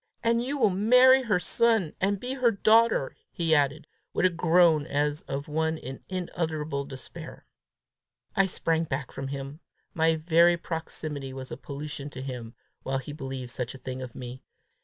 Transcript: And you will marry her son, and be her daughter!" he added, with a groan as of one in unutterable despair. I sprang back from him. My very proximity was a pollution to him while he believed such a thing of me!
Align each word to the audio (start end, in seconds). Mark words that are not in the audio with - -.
And 0.23 0.43
you 0.43 0.57
will 0.57 0.71
marry 0.71 1.21
her 1.21 1.39
son, 1.39 1.93
and 2.01 2.19
be 2.19 2.33
her 2.33 2.49
daughter!" 2.49 3.15
he 3.31 3.53
added, 3.53 3.85
with 4.13 4.25
a 4.25 4.31
groan 4.31 4.87
as 4.87 5.21
of 5.27 5.47
one 5.47 5.77
in 5.77 6.01
unutterable 6.09 6.85
despair. 6.85 7.45
I 8.35 8.47
sprang 8.47 8.85
back 8.85 9.11
from 9.11 9.27
him. 9.27 9.59
My 9.93 10.15
very 10.15 10.57
proximity 10.57 11.33
was 11.33 11.51
a 11.51 11.55
pollution 11.55 12.09
to 12.09 12.21
him 12.23 12.55
while 12.81 12.97
he 12.97 13.13
believed 13.13 13.51
such 13.51 13.75
a 13.75 13.77
thing 13.77 14.01
of 14.01 14.15
me! 14.15 14.41